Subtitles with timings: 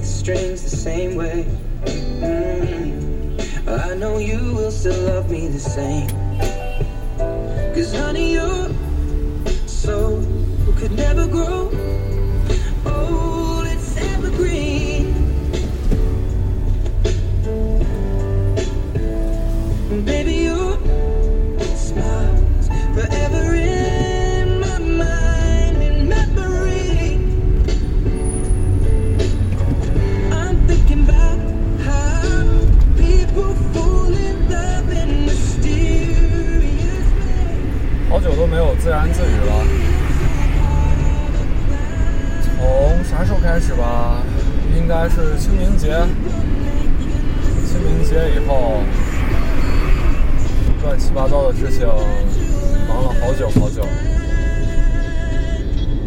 [0.00, 1.44] the strings the same way.
[1.84, 3.68] Mm.
[3.68, 6.08] I know you will still love me the same.
[7.74, 8.70] Cause honey, your
[9.66, 10.24] soul
[10.78, 11.70] could never grow
[50.90, 51.86] 乱七八糟的事情
[52.88, 53.86] 忙了好久好久，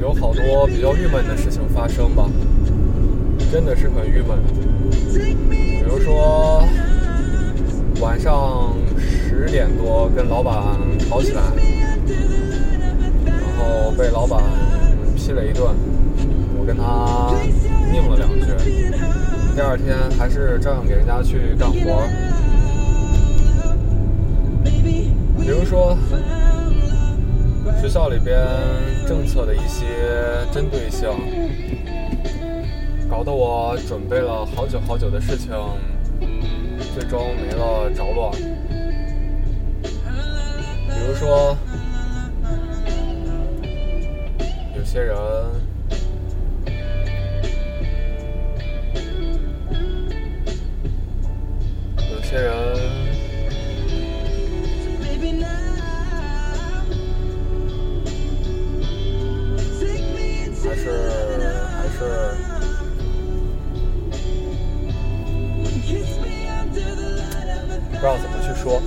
[0.00, 2.28] 有好多比较郁闷的事情发生吧，
[3.52, 4.36] 真的是很郁闷。
[5.48, 6.66] 比如说
[8.00, 10.52] 晚上十点多跟老板
[11.08, 11.42] 吵起来。
[13.24, 14.42] 然后被老板
[15.14, 15.72] 批了一顿，
[16.58, 17.32] 我跟他
[17.92, 18.90] 拧了两句，
[19.54, 22.02] 第二天还是照样给人家去干活
[28.14, 28.38] 里边
[29.08, 29.86] 政策的一些
[30.52, 31.10] 针对性，
[33.10, 35.50] 搞得我准备了好久好久的事情，
[36.94, 38.30] 最终没了着落。
[39.82, 41.56] 比如说。
[44.76, 45.16] 有些人，
[51.98, 52.73] 有些人
[68.64, 68.82] heart.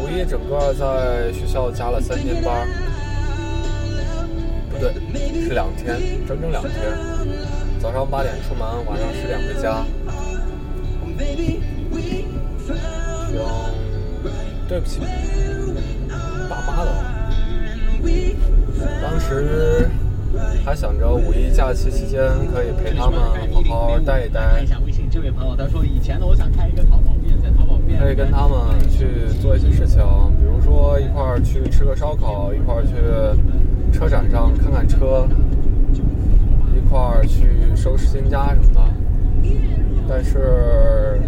[0.00, 2.66] 五一整个在学校加了三天班，
[4.70, 4.94] 不对，
[5.44, 6.72] 是两天，整整两天。
[7.80, 9.84] 早上八点出门，晚上十点回家。
[13.34, 13.46] 有，
[14.68, 15.00] 对不起，
[16.48, 16.90] 爸妈了。
[19.02, 19.88] 当时
[20.64, 22.20] 还想着五一假期期间
[22.52, 23.18] 可以陪他们
[23.64, 30.02] 好好待一待看一，下微信，这位朋友他说，以前呢，我想开一个淘宝店，在淘宝店可以跟他们去做一些事情，
[30.38, 32.92] 比如说一块儿去吃个烧烤，一块儿去
[33.92, 35.26] 车展上看看车，
[36.76, 38.80] 一块儿去收拾新家什么的。
[40.10, 41.20] 但是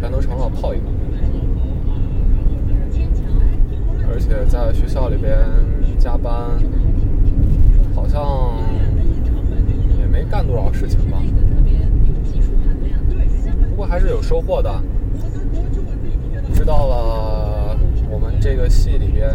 [0.00, 0.80] 全都成了泡影，
[4.08, 5.36] 而且在学校里边
[6.00, 6.32] 加班，
[7.94, 8.56] 好像
[9.98, 11.18] 也没干多少事情吧。
[13.68, 14.82] 不过还是有收获的，
[16.54, 17.76] 知道了
[18.10, 19.30] 我们这个系里边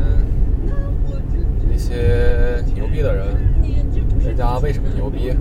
[1.69, 3.27] 那些牛逼的人，
[4.25, 5.31] 人家为什么牛逼，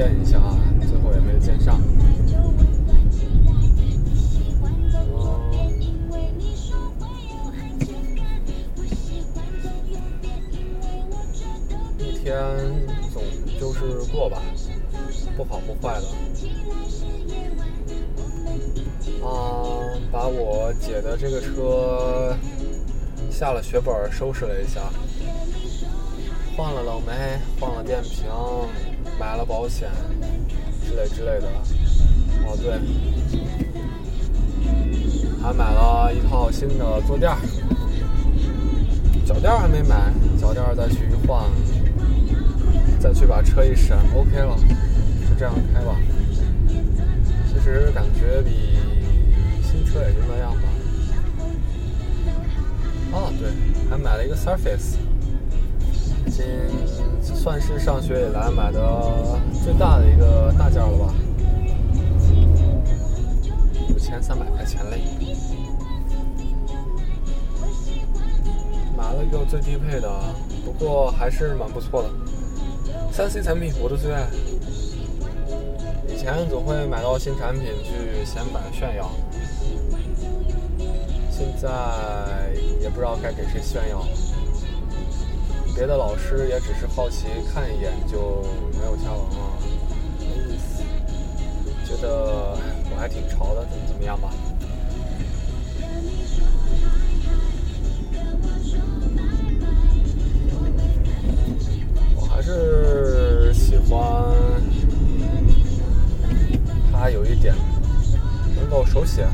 [0.00, 0.40] 见一下，
[0.80, 1.78] 最后也没见上。
[11.98, 12.34] 一天
[13.12, 13.22] 总
[13.60, 14.40] 就是过吧，
[15.36, 16.06] 不好不坏的。
[19.22, 19.28] 啊，
[20.10, 22.34] 把我姐的这个车
[23.30, 24.80] 下了血本收拾了一下，
[26.56, 28.24] 换了冷媒，换了电瓶，
[29.20, 29.90] 买了保险，
[30.82, 31.46] 之类之类的。
[32.46, 32.72] 哦对，
[35.42, 37.36] 还买了一套新的坐垫儿，
[39.26, 41.44] 脚垫儿还没买，脚垫儿再去一换，
[42.98, 44.56] 再去把车一审，OK 了，
[45.28, 45.94] 就这样开吧。
[47.46, 48.78] 其实感觉比
[49.62, 50.62] 新车也就那样吧。
[53.12, 53.50] 啊，对，
[53.90, 54.96] 还买了一个 Surface，
[57.22, 58.80] 今算是上学以来买的
[59.64, 61.14] 最大的一个大件了吧，
[63.94, 65.00] 五千三百块钱嘞。
[69.48, 70.08] 最低配的，
[70.64, 72.10] 不过还是蛮不错的。
[73.10, 74.28] 三 C 产品我的最爱。
[76.06, 79.10] 以前总会买到新产品去显摆炫耀，
[81.32, 81.68] 现在
[82.80, 84.06] 也不知道该给谁炫耀。
[85.80, 87.24] 别的老师也只是好奇
[87.54, 88.44] 看一眼就
[88.78, 89.58] 没有下文了，
[90.18, 90.82] 没意思。
[91.86, 92.54] 觉得
[92.90, 94.30] 我还挺潮的，怎么怎么样吧。
[102.14, 104.36] 我还是喜欢
[106.92, 107.54] 他有一点
[108.54, 109.26] 能够手写，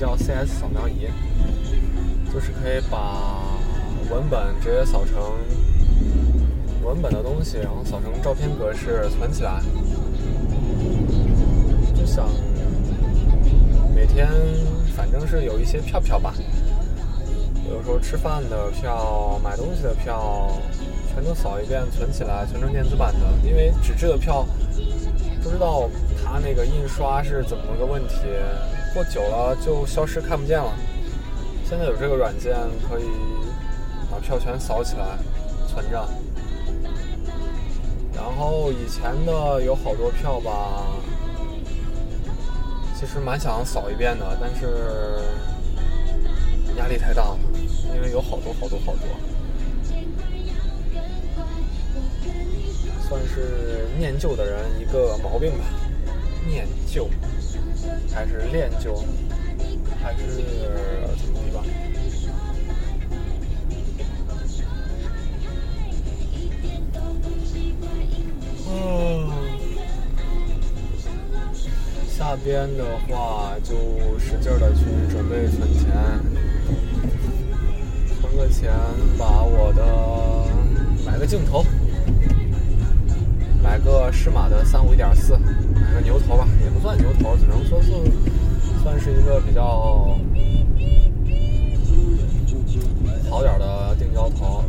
[0.00, 1.08] 叫 CS 扫描仪，
[2.32, 3.44] 就是可以把
[4.10, 5.14] 文本直接扫成
[6.82, 9.60] 文本的东西，然后扫成照片格式存起来，
[11.94, 12.26] 就想。
[13.94, 14.26] 每天
[14.96, 16.32] 反正是有一些票票吧，
[17.54, 20.50] 比如说吃饭的票、买东西的票，
[21.12, 23.20] 全都扫一遍存起来，存成电子版的。
[23.46, 24.46] 因为纸质的票
[25.42, 25.90] 不知道
[26.24, 28.14] 它那个印刷是怎么个问题，
[28.92, 30.72] 过久了就消失看不见了。
[31.68, 32.54] 现在有这个软件
[32.88, 33.04] 可以
[34.10, 35.16] 把票全扫起来
[35.68, 36.08] 存着，
[38.12, 40.84] 然后以前的有好多票吧。
[42.98, 45.22] 其实蛮想扫一遍的，但是
[46.76, 47.38] 压力太大了，
[47.94, 49.06] 因为有好多好多好多，
[53.08, 55.64] 算是念旧的人一个毛病吧。
[56.46, 57.08] 念旧
[58.12, 59.02] 还是练就，
[60.02, 60.42] 还是
[61.18, 61.64] 怎么吧？
[72.08, 73.74] 下边的话，就
[74.18, 75.90] 使劲的去准备存钱，
[78.20, 78.70] 存个钱，
[79.18, 79.82] 把我的
[81.04, 81.64] 买个镜头，
[83.62, 85.36] 买个适马的三五一点四，
[86.02, 87.92] 牛头吧，也不算牛头，只能说是
[88.82, 90.16] 算是一个比较
[93.28, 94.64] 好点的定焦头，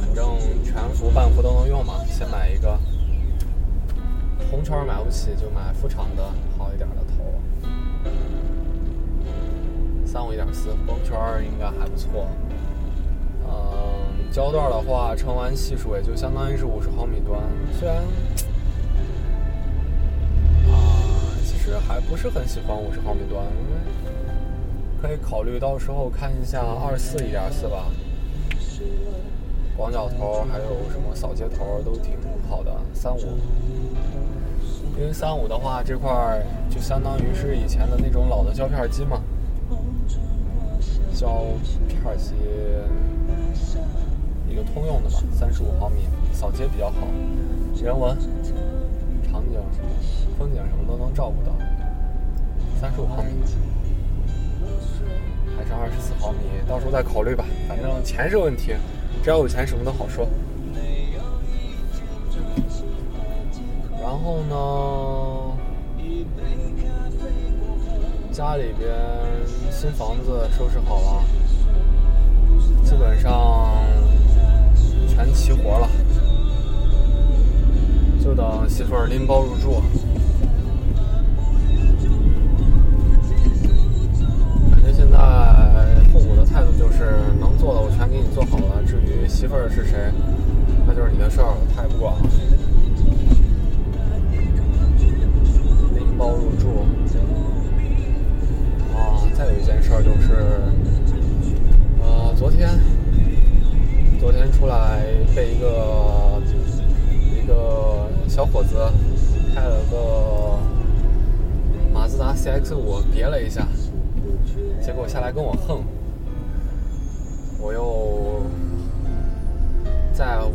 [0.00, 2.78] 反正全幅半幅都能用嘛，先买一个。
[4.50, 6.24] 红圈买不起，就买副厂的
[6.56, 7.34] 好一点的头。
[10.06, 11.14] 三五一点四，光圈
[11.44, 12.26] 应该还不错。
[13.46, 17.38] 嗯，焦段的话，成完系数也就相当于是五十毫米端。
[17.78, 18.02] 虽然
[21.76, 23.78] 还不是很喜欢五十毫米端，因为
[25.02, 27.86] 可以考虑到时候看一下二四一点四吧。
[29.76, 32.14] 广角头还有什么扫街头都挺
[32.48, 33.20] 好的，三五。
[34.98, 39.22] 因为三五的话，这块就相当于是以前的那种老的胶片机嘛，
[41.14, 41.44] 胶
[41.86, 42.34] 片机
[44.50, 47.06] 一个通用的嘛，三十五毫米，扫街比较好，
[47.80, 48.18] 人文、
[49.30, 49.60] 场景、
[50.38, 51.52] 风景什么都能照顾到。
[52.80, 53.30] 三十五毫米
[55.56, 56.38] 还是二十四毫米，
[56.68, 58.72] 到时候再考虑吧，反正钱是问题，
[59.24, 60.28] 只要有钱，什么都好说。
[64.00, 65.58] 然后呢，
[68.30, 68.94] 家里边
[69.72, 71.24] 新房子收拾好了，
[72.84, 73.74] 基本上
[75.08, 75.90] 全齐活了，
[78.22, 79.82] 就等媳妇儿拎包入住。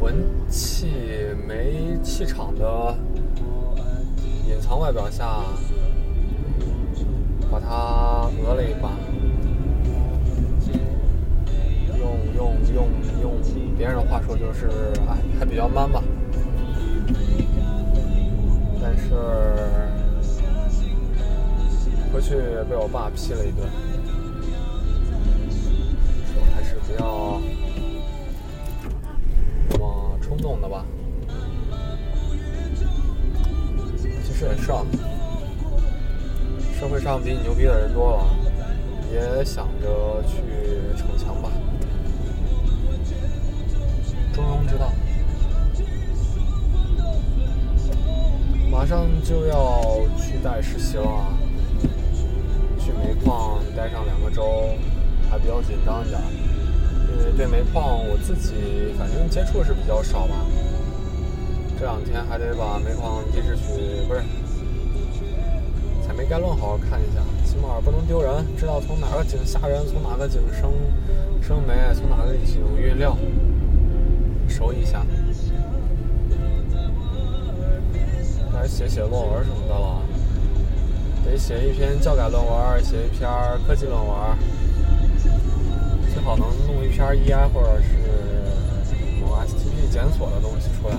[0.03, 0.13] 文
[0.49, 0.87] 气
[1.47, 2.93] 没气场的。
[4.49, 5.45] 隐藏外表下，
[7.49, 8.91] 把它讹了一把，
[11.97, 12.89] 用用用
[13.21, 13.41] 用
[13.77, 14.67] 别人的话说就是，
[15.07, 16.03] 哎，还比较 man 吧。
[18.81, 19.15] 但是
[22.11, 22.35] 回去
[22.69, 23.65] 被我爸批了一顿，
[26.27, 27.39] 说还是不要
[30.43, 30.83] 这么冲动的吧。
[34.35, 34.85] 是啊，
[36.77, 38.25] 社会上比你牛逼的人多了，
[39.09, 40.35] 也想着去
[40.97, 41.49] 逞强吧，
[44.33, 44.91] 中庸之道。
[48.69, 49.81] 马上就要
[50.17, 51.33] 去带实习了，
[52.77, 54.75] 去煤矿待上两个周，
[55.29, 56.19] 还比较紧张一点，
[57.35, 60.45] 对煤矿我自己反正接触是比较少吧。
[61.79, 64.21] 这两天还得把煤矿地质局不是
[66.05, 70.71] 采煤概论好好看一下，起码不能丢人，知道从哪个井下人，从哪个井生
[71.41, 73.17] 生煤，从哪个井运料，
[74.47, 75.05] 熟一下。
[78.53, 80.01] 该写写论文什么的了，
[81.25, 83.27] 得写一篇教改论文，写一篇
[83.65, 84.13] 科技论文，
[87.13, 87.87] 弄一篇 EI 或者是
[89.21, 90.95] 某 STP 检索的东西出来。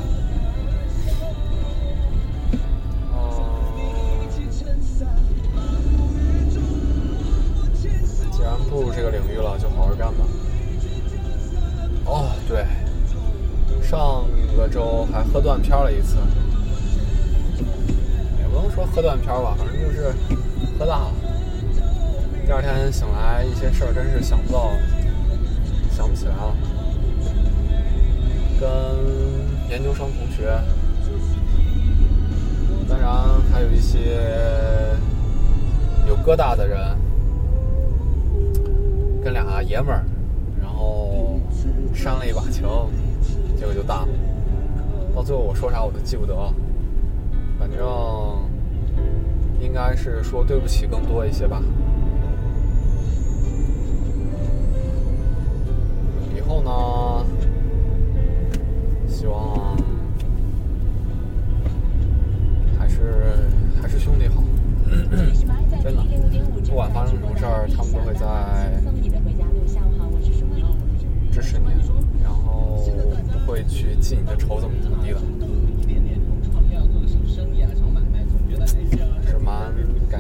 [3.13, 3.19] 嗯，
[8.31, 10.25] 既然步入这个领域了，就好好干吧。
[12.07, 12.65] 哦，对，
[13.83, 14.25] 上
[14.57, 16.17] 个周还喝断片了一次。
[18.39, 20.15] 也不能说喝断片吧，反正就是
[20.79, 21.13] 喝大了。
[22.47, 24.71] 第二天醒来，一些事儿真是想不到，
[25.95, 26.57] 想不起来了。
[28.61, 30.61] 跟研究生同学，
[32.89, 33.13] 当然
[33.53, 34.19] 还有一些
[36.09, 36.81] 有疙瘩的人，
[39.23, 40.05] 跟俩爷们儿，
[40.61, 41.39] 然后
[41.95, 42.67] 煽了一把情，
[43.57, 44.09] 结果就大了。
[45.15, 46.35] 到最后我说啥我都记不得。
[47.57, 47.79] 反正
[49.61, 51.63] 应该是说对不起更多一些吧。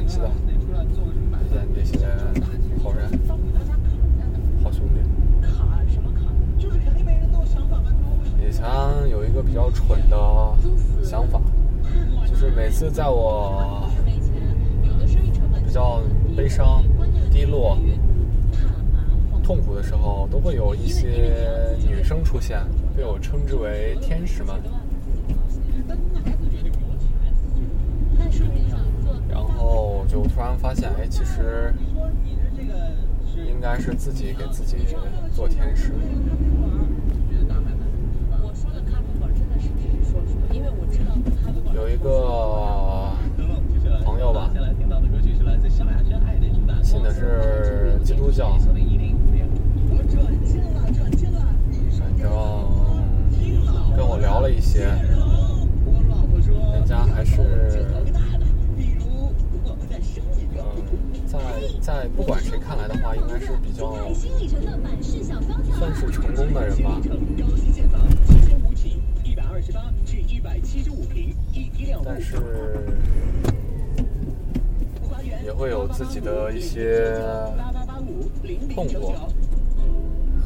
[0.04, 0.28] 感激的，
[1.40, 2.06] 遇见这些
[2.82, 3.08] 好人、
[4.62, 5.00] 好兄弟。
[8.46, 8.62] 以前
[9.08, 10.16] 有一个比较蠢的
[11.02, 11.40] 想法，
[12.28, 13.88] 就是每次在我
[15.66, 16.02] 比较
[16.36, 16.84] 悲伤、
[17.32, 17.78] 低落、
[19.42, 22.60] 痛苦的时候，都会有一些女生出现，
[22.94, 24.54] 被我称之为天使们。
[29.28, 31.74] 然后就突然发现，哎，其实
[33.34, 34.76] 应该是自己给自己
[35.32, 35.90] 做天使。
[41.74, 43.10] 有一个
[44.04, 44.48] 朋友吧，
[46.80, 48.72] 信的是基督教，反
[52.16, 52.30] 正
[53.96, 54.84] 跟我聊了一些，
[56.72, 57.84] 人家还是。
[61.26, 61.40] 在
[61.80, 62.56] 在不管谁
[63.34, 63.82] 看来的话，应该是比较
[65.76, 67.00] 算是成功的人吧。
[72.04, 72.36] 但是
[75.44, 77.20] 也会有自己的一些
[78.74, 79.14] 痛苦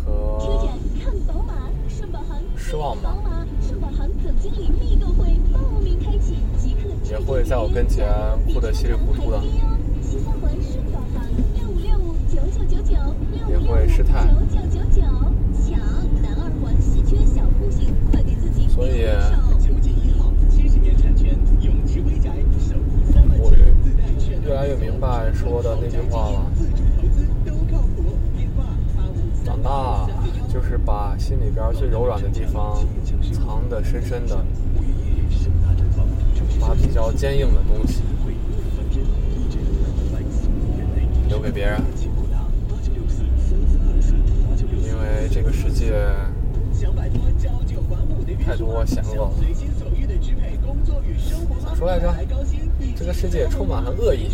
[0.05, 0.69] 和
[2.57, 3.17] 失望吧。
[7.11, 8.07] 也会在我跟前
[8.53, 9.43] 哭得稀里糊涂的。
[13.69, 14.27] 也会失态，
[18.69, 19.05] 所以，
[23.41, 23.53] 我
[24.43, 26.51] 越来越明白说的那句话了。
[29.45, 30.07] 长大
[30.53, 32.79] 就是把心里边最柔软的地方
[33.33, 34.45] 藏得深深的，
[36.61, 38.03] 把比较坚硬的东西。
[41.29, 41.79] 留给别人，
[45.21, 45.93] 为这个世界
[48.45, 49.33] 太多险恶了。
[51.65, 52.15] 咋说来着？
[52.97, 54.31] 这个世界充满了恶意，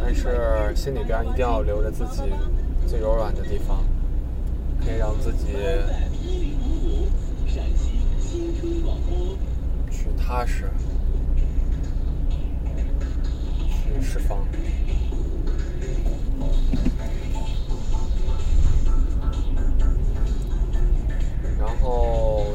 [0.00, 2.22] 但是心里边一定要留着自己
[2.86, 3.84] 最柔软的地方，
[4.84, 5.48] 可以让自己
[9.90, 10.70] 去踏实。
[13.70, 14.38] 去释放，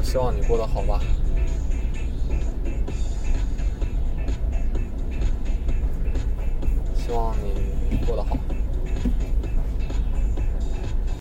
[0.04, 1.00] 希望你过得好吧。
[6.94, 8.43] 希望你过得好。